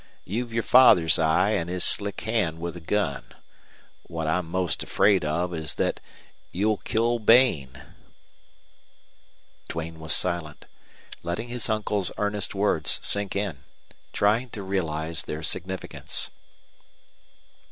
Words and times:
You've 0.25 0.51
your 0.51 0.63
father's 0.63 1.19
eye 1.19 1.51
an' 1.51 1.67
his 1.67 1.83
slick 1.83 2.21
hand 2.21 2.59
with 2.59 2.75
a 2.75 2.79
gun. 2.81 3.23
What 4.07 4.25
I'm 4.25 4.49
most 4.49 4.81
afraid 4.81 5.23
of 5.23 5.53
is 5.53 5.75
that 5.75 5.99
you'll 6.51 6.77
kill 6.77 7.19
Bain." 7.19 7.83
Duane 9.69 9.99
was 9.99 10.15
silent, 10.15 10.65
letting 11.21 11.49
his 11.49 11.69
uncle's 11.69 12.11
earnest 12.17 12.55
words 12.55 12.99
sink 13.03 13.35
in, 13.35 13.63
trying 14.11 14.49
to 14.49 14.63
realize 14.63 15.21
their 15.21 15.43
significance. 15.43 16.31